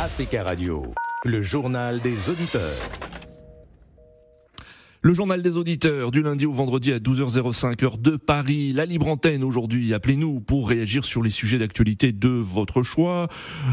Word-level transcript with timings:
Africa 0.00 0.44
Radio, 0.44 0.84
le 1.24 1.42
journal 1.42 1.98
des 1.98 2.30
auditeurs. 2.30 2.62
Le 5.02 5.12
journal 5.12 5.42
des 5.42 5.56
auditeurs 5.56 6.12
du 6.12 6.22
lundi 6.22 6.46
au 6.46 6.52
vendredi 6.52 6.92
à 6.92 7.00
12h05 7.00 7.84
heure 7.84 7.98
de 7.98 8.16
Paris. 8.16 8.72
La 8.72 8.86
libre 8.86 9.08
antenne 9.08 9.42
aujourd'hui. 9.42 9.92
Appelez-nous 9.92 10.38
pour 10.38 10.68
réagir 10.68 11.04
sur 11.04 11.20
les 11.20 11.30
sujets 11.30 11.58
d'actualité 11.58 12.12
de 12.12 12.28
votre 12.28 12.84
choix 12.84 13.26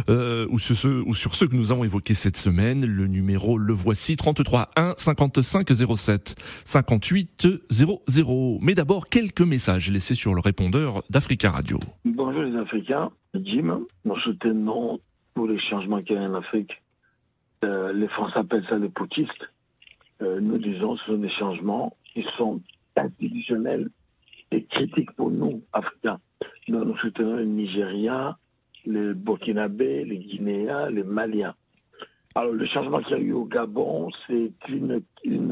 euh, 0.10 0.48
ou, 0.50 0.58
sur 0.58 0.76
ceux, 0.76 1.04
ou 1.06 1.14
sur 1.14 1.36
ceux 1.36 1.48
que 1.48 1.55
nous 1.55 1.71
avons 1.71 1.84
évoqués 1.84 2.16
cette 2.16 2.38
semaine. 2.38 2.84
Le 2.88 3.05
numéro 3.05 3.60
le 3.60 3.73
voici 3.73 4.18
33 4.18 4.71
1 4.76 4.96
55 4.98 5.70
07 5.96 6.36
58 6.66 7.48
00. 7.70 8.60
Mais 8.64 8.73
d'abord 8.73 9.10
quelques 9.10 9.42
messages 9.42 9.92
laissés 9.92 10.16
sur 10.16 10.34
le 10.34 10.42
répondeur 10.42 11.04
d'Africa 11.12 11.52
Radio. 11.52 11.78
Bonjour 12.04 12.42
les 12.42 12.57
Africains. 12.57 13.12
Jim, 13.36 13.82
nous 14.05 14.20
soutenons 14.21 15.00
tous 15.36 15.47
les 15.47 15.59
changements 15.59 16.02
qu'il 16.02 16.15
y 16.15 16.20
a 16.20 16.23
en 16.23 16.33
Afrique. 16.33 16.71
Euh, 17.63 17.93
les 17.93 18.07
Français 18.07 18.39
appellent 18.39 18.66
ça 18.70 18.77
les 18.77 18.89
poutistes 18.89 19.45
euh, 20.21 20.39
nous 20.39 20.57
disons 20.57 20.95
ce 20.98 21.05
sont 21.05 21.17
des 21.17 21.30
changements 21.30 21.95
qui 22.13 22.26
sont 22.38 22.62
institutionnels 22.95 23.90
et 24.52 24.63
critiques 24.63 25.12
pour 25.12 25.29
nous, 25.29 25.62
Africains. 25.73 26.20
Nous, 26.67 26.98
soutenons 26.98 27.35
les 27.38 27.45
Nigériens, 27.45 28.38
les 28.85 29.13
Burkinabés, 29.13 30.05
les 30.05 30.17
Guinéens, 30.17 30.90
les 30.90 31.03
Maliens. 31.03 31.54
Alors, 32.35 32.54
le 32.54 32.65
changement 32.67 33.02
qu'il 33.02 33.17
y 33.17 33.20
a 33.20 33.23
eu 33.23 33.34
au 33.34 33.45
Gabon, 33.45 34.09
c'est 34.27 34.52
une, 34.70 35.02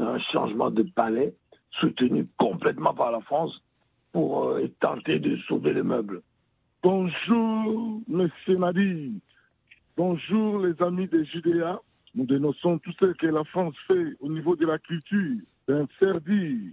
un 0.00 0.18
changement 0.32 0.70
de 0.70 0.82
palais 0.82 1.34
soutenu 1.80 2.26
complètement 2.38 2.94
par 2.94 3.10
la 3.10 3.20
France 3.20 3.62
pour 4.12 4.44
euh, 4.44 4.68
tenter 4.80 5.18
de 5.18 5.36
sauver 5.48 5.74
les 5.74 5.82
meubles. 5.82 6.22
Bonjour, 6.82 8.00
Monsieur 8.08 8.56
Nadi. 8.56 9.20
Bonjour, 9.96 10.58
les 10.58 10.82
amis 10.82 11.06
des 11.06 11.24
Judéas. 11.24 11.78
Nous 12.16 12.26
dénonçons 12.26 12.80
tout 12.80 12.90
ce 12.98 13.12
que 13.12 13.28
la 13.28 13.44
France 13.44 13.76
fait 13.86 14.16
au 14.18 14.28
niveau 14.28 14.56
de 14.56 14.66
la 14.66 14.76
culture, 14.80 15.36
d'interdire 15.68 16.72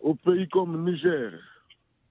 aux 0.00 0.14
pays 0.14 0.48
comme 0.48 0.86
Niger, 0.86 1.32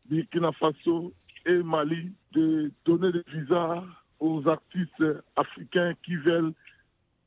Burkina 0.06 0.52
Faso 0.52 1.14
et 1.48 1.64
Mali 1.64 2.12
de 2.34 2.72
donner 2.86 3.12
des 3.12 3.24
visas 3.34 3.84
aux 4.20 4.48
artistes 4.48 5.04
africains 5.36 5.96
qui 6.04 6.16
veulent 6.18 6.54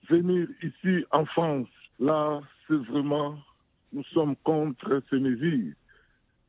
venir 0.08 0.46
ici 0.62 1.04
en 1.10 1.24
France. 1.24 1.68
Là, 1.98 2.40
c'est 2.68 2.74
vraiment, 2.84 3.36
nous 3.92 4.04
sommes 4.14 4.36
contre 4.44 5.02
ces 5.10 5.18
mesures. 5.18 5.74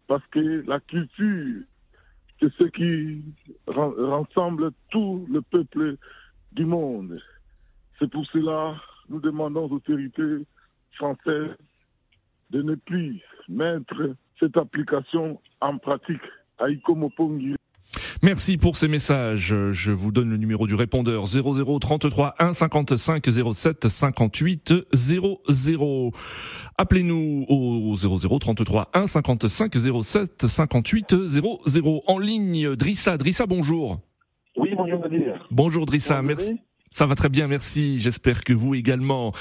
Parce 0.05 0.25
que 0.27 0.63
la 0.67 0.79
culture, 0.81 1.63
c'est 2.41 2.51
ce 2.53 2.63
qui 2.63 3.23
rassemble 3.67 4.71
tout 4.89 5.25
le 5.29 5.41
peuple 5.41 5.97
du 6.53 6.65
monde. 6.65 7.21
C'est 7.99 8.09
pour 8.09 8.25
cela 8.27 8.75
nous 9.09 9.19
demandons 9.19 9.65
aux 9.65 9.75
autorités 9.75 10.45
françaises 10.93 11.55
de 12.49 12.61
ne 12.61 12.75
plus 12.75 13.21
mettre 13.47 14.15
cette 14.39 14.57
application 14.57 15.39
en 15.61 15.77
pratique. 15.77 16.21
Merci 18.23 18.57
pour 18.57 18.77
ces 18.77 18.87
messages. 18.87 19.55
Je 19.71 19.91
vous 19.91 20.11
donne 20.11 20.29
le 20.29 20.37
numéro 20.37 20.67
du 20.67 20.75
répondeur 20.75 21.25
0033 21.25 22.35
1 22.37 22.53
55 22.53 23.27
07 23.53 23.87
58 23.87 24.73
00. 24.93 26.11
Appelez-nous 26.77 27.45
au 27.49 27.95
0033 28.37 28.91
1 28.93 29.07
55 29.07 29.75
07 30.03 30.45
58 30.45 31.15
00. 31.25 32.03
En 32.05 32.19
ligne, 32.19 32.75
Drissa. 32.75 33.17
Drissa, 33.17 33.47
bonjour. 33.47 33.99
Oui, 34.55 34.69
bonjour 34.77 34.99
Nadir. 34.99 35.47
Bonjour 35.49 35.87
Drissa, 35.87 36.21
merci. 36.21 36.59
Ça 36.93 37.05
va 37.05 37.15
très 37.15 37.29
bien, 37.29 37.47
merci. 37.47 38.01
J'espère 38.01 38.43
que 38.43 38.51
vous 38.51 38.75
également. 38.75 39.31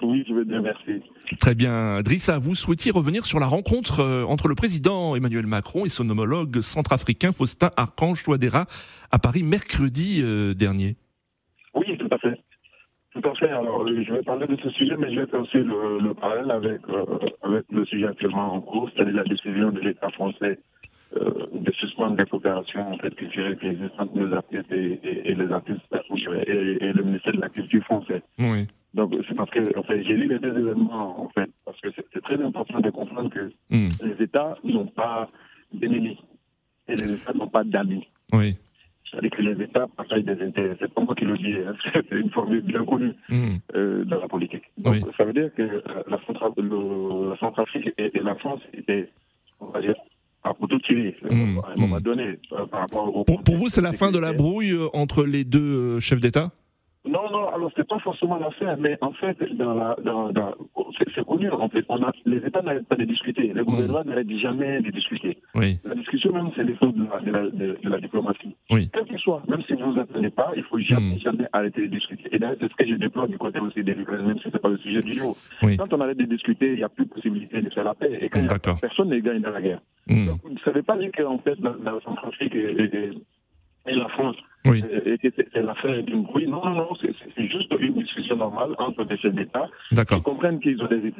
Oui, 0.00 0.24
je 0.28 0.32
vais 0.32 0.44
bien, 0.44 0.60
merci. 0.60 1.02
Très 1.40 1.56
bien. 1.56 2.02
Drissa, 2.02 2.38
vous 2.38 2.54
souhaitiez 2.54 2.92
revenir 2.92 3.24
sur 3.24 3.40
la 3.40 3.46
rencontre 3.46 3.98
euh, 3.98 4.24
entre 4.26 4.46
le 4.46 4.54
président 4.54 5.16
Emmanuel 5.16 5.46
Macron 5.48 5.84
et 5.84 5.88
son 5.88 6.08
homologue 6.08 6.60
centrafricain 6.60 7.32
Faustin 7.32 7.70
Archange 7.76 8.22
Touadéra 8.22 8.66
à 9.10 9.18
Paris 9.18 9.42
mercredi 9.42 10.20
euh, 10.22 10.54
dernier. 10.54 10.94
Oui, 11.74 11.98
tout 11.98 12.08
à 12.12 12.18
fait. 12.18 12.40
Tout 13.12 13.28
à 13.28 13.34
fait. 13.34 13.50
Alors, 13.50 13.82
euh, 13.82 14.04
je 14.06 14.12
vais 14.12 14.22
parler 14.22 14.46
de 14.46 14.56
ce 14.62 14.70
sujet, 14.70 14.96
mais 14.96 15.12
je 15.12 15.20
vais 15.20 15.26
faire 15.26 15.40
aussi 15.40 15.58
le, 15.58 16.14
parallèle 16.14 16.52
avec, 16.52 16.80
avec 17.42 17.64
le 17.72 17.84
sujet 17.86 18.06
actuellement 18.06 18.54
en 18.54 18.60
cours, 18.60 18.88
c'est-à-dire 18.94 19.14
la 19.14 19.24
décision 19.24 19.72
de 19.72 19.80
l'État 19.80 20.10
français 20.10 20.60
de 21.12 21.72
suspendre 21.72 22.16
des 22.16 22.24
coopérations 22.24 22.92
en 22.92 22.98
fait, 22.98 23.14
culturelles 23.14 23.58
qui 23.58 23.66
existent 23.66 24.04
entre 24.04 24.18
les 24.18 24.32
artistes 24.32 24.72
et, 24.72 25.34
les 25.34 25.52
artistes 25.52 25.80
et, 26.46 26.92
le 26.92 27.02
ministère 27.02 27.32
de 27.34 27.40
la 27.40 27.48
Culture 27.48 27.82
français. 27.84 28.22
Oui. 28.38 28.66
Donc 28.94 29.14
c'est 29.28 29.34
parce 29.34 29.50
que 29.50 29.78
en 29.78 29.82
fait, 29.82 30.02
j'ai 30.02 30.14
lu 30.14 30.28
les 30.28 30.38
deux 30.38 30.56
événements 30.56 31.22
en 31.22 31.28
fait, 31.28 31.50
parce 31.64 31.80
que 31.80 31.88
c'est 32.12 32.22
très 32.22 32.42
important 32.42 32.80
de 32.80 32.90
comprendre 32.90 33.30
que 33.30 33.52
hmm. 33.70 33.90
les 34.04 34.24
États 34.24 34.56
n'ont 34.64 34.86
pas 34.86 35.28
d'ennemis 35.72 36.18
et 36.88 36.96
les 36.96 37.14
États 37.14 37.32
n'ont 37.32 37.48
pas 37.48 37.62
d'amis. 37.62 38.06
Oui. 38.32 38.56
C'est-à-dire 39.08 39.30
que 39.30 39.42
les 39.42 39.64
États 39.64 39.86
partagent 39.96 40.24
des 40.24 40.40
intérêts. 40.40 40.76
C'est 40.80 40.92
pas 40.92 41.02
moi 41.02 41.14
qui 41.16 41.24
le 41.24 41.36
dis, 41.36 41.54
hein. 41.54 41.74
c'est 41.92 42.16
une 42.16 42.30
formule 42.30 42.62
bien 42.62 42.84
connue 42.84 43.12
hmm. 43.28 43.56
euh, 43.74 44.04
dans 44.04 44.20
la 44.20 44.28
politique. 44.28 44.64
Donc 44.78 44.96
ça 45.16 45.24
veut 45.24 45.32
dire 45.32 45.54
que 45.54 45.62
euh, 45.62 45.80
la, 46.08 47.36
Centrafrique 47.38 47.92
et, 47.96 48.16
et 48.16 48.20
la 48.22 48.34
France 48.36 48.60
étaient, 48.72 49.08
hmm. 51.22 51.58
à 51.58 51.72
un 51.72 51.76
moment 51.76 51.96
hmm. 51.96 52.00
donné, 52.00 52.38
par 52.70 52.80
rapport 52.80 53.16
au 53.16 53.24
pour, 53.24 53.42
pour 53.42 53.56
vous, 53.56 53.68
c'est 53.68 53.82
la 53.82 53.92
fin 53.92 54.10
de 54.10 54.18
la 54.18 54.32
brouille 54.32 54.72
euh, 54.72 54.88
entre 54.92 55.24
les 55.24 55.44
deux 55.44 55.96
euh, 55.96 56.00
chefs 56.00 56.20
d'État? 56.20 56.50
Non, 57.06 57.30
non, 57.32 57.48
alors 57.48 57.72
c'est 57.74 57.88
pas 57.88 57.98
forcément 58.00 58.38
l'affaire, 58.38 58.76
mais 58.78 58.98
en 59.00 59.12
fait, 59.12 59.36
dans 59.56 59.72
la, 59.72 59.96
dans, 60.04 60.32
dans, 60.32 60.54
c'est 61.14 61.24
connu, 61.24 61.50
en 61.50 61.68
fait, 61.70 61.82
on 61.88 62.02
a, 62.02 62.12
les 62.26 62.36
États 62.46 62.60
n'arrêtent 62.60 62.88
pas 62.88 62.96
de 62.96 63.04
discuter, 63.04 63.52
les 63.54 63.62
gouvernements 63.62 64.04
n'arrêtent 64.04 64.30
jamais 64.36 64.82
de 64.82 64.90
discuter. 64.90 65.38
Oui. 65.54 65.78
La 65.84 65.94
discussion 65.94 66.30
même, 66.30 66.50
c'est 66.54 66.62
l'effort 66.62 66.92
de 66.92 67.06
la, 67.10 67.20
de, 67.20 67.30
la, 67.30 67.50
de, 67.50 67.88
la, 67.88 68.00
diplomatie. 68.00 68.54
Oui. 68.70 68.90
Quel 68.92 69.06
qu'il 69.06 69.18
soit, 69.18 69.42
même 69.48 69.62
si 69.66 69.72
vous 69.72 69.86
ne 69.86 69.92
vous 69.92 70.00
attendez 70.00 70.28
pas, 70.28 70.52
il 70.54 70.62
faut 70.64 70.78
jamais, 70.78 71.14
hmm. 71.14 71.20
jamais 71.20 71.46
arrêter 71.54 71.88
de 71.88 71.94
discuter. 71.94 72.28
Et 72.32 72.38
d'ailleurs, 72.38 72.56
c'est 72.60 72.70
ce 72.70 72.76
que 72.76 72.86
je 72.86 72.94
déplore 72.96 73.28
du 73.28 73.38
côté 73.38 73.60
aussi 73.60 73.82
des 73.82 73.92
Ukrainiens, 73.92 74.26
même 74.26 74.38
si 74.40 74.48
c'est 74.52 74.60
pas 74.60 74.68
le 74.68 74.78
sujet 74.78 75.00
du 75.00 75.14
jour. 75.14 75.38
Oui. 75.62 75.78
Quand 75.78 75.90
on 75.94 76.00
arrête 76.02 76.18
de 76.18 76.26
discuter, 76.26 76.72
il 76.72 76.76
n'y 76.76 76.84
a 76.84 76.90
plus 76.90 77.06
de 77.06 77.10
possibilité 77.10 77.62
de 77.62 77.70
faire 77.70 77.84
la 77.84 77.94
paix. 77.94 78.18
Et 78.20 78.28
quand 78.28 78.46
personne 78.78 79.08
ne 79.08 79.18
gagne 79.20 79.40
dans 79.40 79.50
la 79.50 79.62
guerre. 79.62 79.80
Mm. 80.10 80.26
Donc, 80.26 80.40
vous 80.42 80.50
ne 80.50 80.58
savez 80.58 80.82
pas 80.82 80.96
dire 80.96 81.10
qu'en 81.16 81.38
fait, 81.38 81.58
la, 81.60 81.74
la 81.82 82.00
Centrafrique 82.00 82.54
et, 82.54 83.10
et 83.86 83.94
la 83.94 84.08
France 84.08 84.36
oui. 84.66 84.84
c'est 85.22 85.62
l'affaire 85.62 86.02
d'une 86.02 86.24
bruit. 86.24 86.46
Non, 86.46 86.62
non, 86.62 86.74
non, 86.74 86.88
c'est 87.00 87.48
juste 87.48 87.72
une 87.80 87.94
discussion 87.94 88.36
normale 88.36 88.74
entre 88.78 89.04
des 89.04 89.16
chefs 89.16 89.34
d'État 89.34 89.66
qui 89.90 90.20
comprennent 90.22 90.60
qu'ils 90.60 90.82
ont 90.82 90.86
des, 90.86 91.12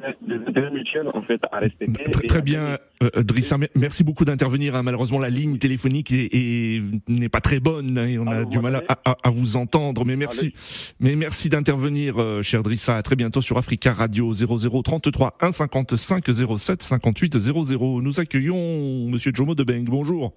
intérêts 0.46 0.70
mutuels 0.70 1.08
en 1.14 1.22
fait 1.22 1.40
à 1.50 1.58
respecter. 1.58 2.04
Très, 2.10 2.26
très 2.26 2.42
bien, 2.42 2.78
euh, 3.02 3.22
Drissa, 3.22 3.56
merci 3.74 4.04
beaucoup 4.04 4.26
d'intervenir. 4.26 4.74
Hein. 4.74 4.82
Malheureusement, 4.82 5.18
la 5.18 5.30
ligne 5.30 5.56
téléphonique 5.56 6.12
n'est 6.12 7.28
pas 7.30 7.40
très 7.40 7.60
bonne 7.60 7.96
hein, 7.96 8.06
et 8.06 8.18
on 8.18 8.26
a 8.26 8.44
du 8.44 8.58
mal 8.58 8.84
à, 8.88 9.16
à, 9.22 9.30
vous 9.30 9.56
entendre. 9.56 10.04
Mais 10.04 10.16
merci, 10.16 10.52
mais 11.00 11.16
merci 11.16 11.48
d'intervenir, 11.48 12.20
euh, 12.20 12.42
cher 12.42 12.62
Drissa. 12.62 12.96
À 12.96 13.02
très 13.02 13.16
bientôt 13.16 13.40
sur 13.40 13.56
Africa 13.56 13.94
Radio 13.94 14.34
0033 14.34 15.38
1 15.40 15.52
55 15.52 16.24
07 16.58 16.82
58 16.82 17.38
00. 17.38 18.02
Nous 18.02 18.20
accueillons 18.20 19.08
Monsieur 19.08 19.32
Jomo 19.34 19.54
de 19.54 19.64
Beng. 19.64 19.84
Bonjour. 19.84 20.34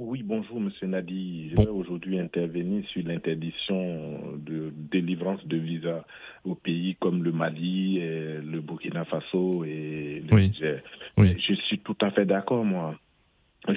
Oui, 0.00 0.22
bonjour 0.22 0.60
Monsieur 0.60 0.86
Nadi. 0.86 1.50
Je 1.50 1.56
vais 1.56 1.68
aujourd'hui 1.68 2.20
intervenir 2.20 2.84
sur 2.88 3.02
l'interdiction 3.04 4.36
de 4.36 4.72
délivrance 4.92 5.44
de 5.46 5.56
visas 5.56 6.04
aux 6.44 6.54
pays 6.54 6.96
comme 7.00 7.24
le 7.24 7.32
Mali, 7.32 7.98
le 8.00 8.60
Burkina 8.60 9.04
Faso 9.04 9.64
et 9.64 10.22
le 10.30 10.40
Niger. 10.40 10.82
Je 11.18 11.54
suis 11.66 11.80
tout 11.80 11.96
à 12.00 12.12
fait 12.12 12.24
d'accord, 12.24 12.64
moi. 12.64 12.94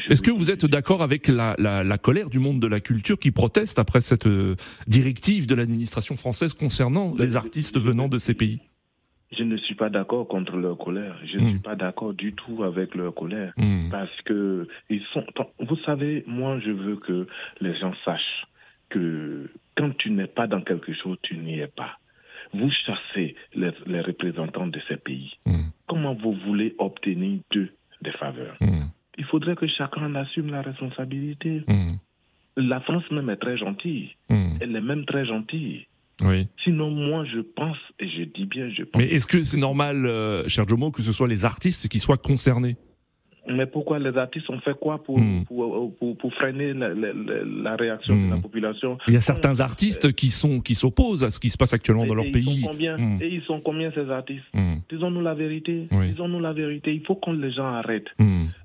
Est-ce 0.10 0.22
que 0.22 0.32
vous 0.32 0.52
êtes 0.52 0.66
d'accord 0.66 1.02
avec 1.02 1.28
la, 1.28 1.56
la, 1.58 1.98
colère 1.98 2.30
du 2.30 2.40
monde 2.40 2.60
de 2.60 2.68
la 2.68 2.80
culture 2.80 3.18
qui 3.18 3.32
proteste 3.32 3.80
après 3.80 4.00
cette 4.00 4.28
euh, 4.28 4.56
directive 4.88 5.48
de 5.48 5.56
l'administration 5.56 6.16
française 6.16 6.54
concernant 6.54 7.16
les 7.18 7.36
artistes 7.36 7.80
venant 7.80 8.08
de 8.08 8.20
ces 8.20 8.36
pays? 8.36 8.60
Je 9.38 9.44
ne 9.44 9.56
suis 9.58 9.76
pas 9.76 9.90
d'accord 9.90 10.28
contre 10.28 10.58
leur 10.58 10.78
colère. 10.78 11.18
Je 11.26 11.38
ne 11.38 11.50
suis 11.52 11.60
pas 11.60 11.76
d'accord 11.76 12.14
du 12.14 12.34
tout 12.34 12.64
avec 12.64 12.96
leur 12.96 13.14
colère. 13.16 13.54
Hmm. 13.58 13.90
Parce 13.90 14.22
que 14.26 14.68
ils 14.90 15.04
sont. 15.14 15.26
Vous 15.60 15.78
savez, 15.86 16.24
moi, 16.28 16.60
je 16.60 16.72
veux 16.72 16.98
que 16.98 17.28
les 17.62 17.78
gens 17.80 17.94
sachent 18.04 18.46
que 18.90 19.50
quand 19.78 19.96
tu 19.98 20.12
n'es 20.12 20.28
pas 20.28 20.48
dans 20.48 20.62
quelque 20.62 20.94
chose, 20.94 21.18
tu 21.22 21.38
n'y 21.38 21.60
es 21.60 21.68
pas. 21.68 21.98
Vous 22.54 22.70
chassez 22.86 23.36
les, 23.56 24.02
représentants 24.02 24.68
de 24.68 24.80
ces 24.90 24.98
pays. 24.98 25.34
Hmm. 25.46 25.70
Comment 25.88 26.14
vous 26.14 26.34
voulez 26.34 26.76
obtenir 26.78 27.40
d'eux 27.52 27.70
des 28.02 28.12
faveurs? 28.12 28.58
Il 29.18 29.26
faudrait 29.26 29.56
que 29.56 29.68
chacun 29.68 30.14
assume 30.16 30.52
la 30.52 30.62
responsabilité. 30.62 31.64
La 32.58 32.82
France 32.82 33.10
même 33.12 33.30
est 33.30 33.38
très 33.38 33.58
gentille. 33.58 34.10
Elle 34.30 34.76
est 34.76 34.82
même 34.82 35.06
très 35.06 35.26
gentille. 35.26 35.86
Oui. 36.24 36.48
Sinon, 36.64 36.90
moi, 36.90 37.26
je 37.26 37.40
pense, 37.40 37.78
et 38.00 38.08
je 38.08 38.24
dis 38.24 38.46
bien, 38.46 38.70
je 38.70 38.84
pense. 38.84 39.02
Mais 39.02 39.10
est-ce 39.10 39.28
que 39.28 39.42
c'est 39.44 39.58
normal, 39.58 40.06
euh, 40.06 40.48
cher 40.48 40.68
Jomo, 40.68 40.92
que 40.92 41.02
ce 41.02 41.12
soit 41.12 41.28
les 41.28 41.46
artistes 41.46 41.88
qui 41.88 42.00
soient 42.00 42.18
concernés? 42.18 42.76
Mais 43.50 43.66
pourquoi 43.66 43.98
les 43.98 44.16
artistes 44.18 44.50
ont 44.50 44.60
fait 44.60 44.78
quoi 44.78 45.04
pour, 45.04 45.18
hmm. 45.18 45.46
pour, 45.46 45.92
pour, 46.18 46.34
freiner 46.36 46.74
la, 46.74 47.76
réaction 47.76 48.16
de 48.16 48.30
la 48.30 48.36
hmm. 48.36 48.42
population? 48.42 48.98
Il 49.08 49.16
y 49.16 49.18
a 49.18 49.22
certains 49.22 49.60
artistes 49.62 50.14
qui 50.14 50.28
sont 50.28 50.60
qui 50.60 50.76
s'opposent 50.76 51.24
à 51.24 51.32
ce 51.32 51.40
qui 51.40 51.50
se 51.50 51.58
passe 51.58 51.74
actuellement 51.74 52.06
dans 52.06 52.14
leur 52.14 52.32
pays. 52.32 52.64
combien, 52.64 52.98
hmm. 52.98 53.18
Et 53.20 53.28
ils 53.28 53.42
sont 53.44 53.60
combien 53.60 53.92
ces 53.92 54.10
artistes? 54.12 54.46
Disons-nous 54.90 55.22
la 55.22 55.34
vérité. 55.34 55.88
Disons-nous 55.92 56.40
la 56.40 56.54
vérité. 56.54 56.94
Il 56.94 57.04
faut 57.06 57.16
que 57.16 57.32
les 57.32 57.52
gens 57.52 57.66
arrêtent. 57.66 58.12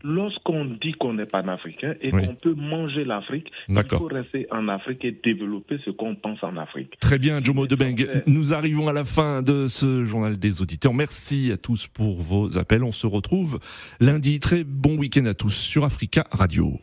Lorsqu'on 0.03 0.65
dit 0.65 0.93
qu'on 0.93 1.15
n'est 1.15 1.27
pas 1.27 1.41
africain 1.41 1.95
et 2.01 2.11
qu'on 2.11 2.35
peut 2.35 2.55
manger 2.55 3.05
l'Afrique, 3.05 3.51
il 3.69 3.83
faut 3.91 4.07
rester 4.07 4.47
en 4.51 4.69
Afrique 4.69 5.05
et 5.05 5.19
développer 5.25 5.79
ce 5.85 5.91
qu'on 5.91 6.15
pense 6.15 6.43
en 6.43 6.57
Afrique. 6.57 6.99
Très 7.01 7.19
bien, 7.19 7.43
Jomo 7.43 7.67
Debeng. 7.67 8.07
Nous 8.27 8.55
arrivons 8.55 8.89
à 8.89 8.93
la 8.93 9.05
fin 9.05 9.43
de 9.43 9.67
ce 9.67 10.05
journal 10.05 10.39
des 10.39 10.63
auditeurs. 10.63 10.95
Merci 10.95 11.53
à 11.53 11.57
tous 11.57 11.87
pour 11.87 12.21
vos 12.21 12.59
appels. 12.59 12.85
On 12.85 12.93
se 12.93 13.07
retrouve 13.07 13.59
lundi. 14.01 14.41
Très 14.41 14.65
bon 14.65 14.97
week-end 14.97 15.27
à 15.27 15.35
tous 15.35 15.55
sur 15.55 15.85
Africa 15.85 16.27
Radio. 16.31 16.79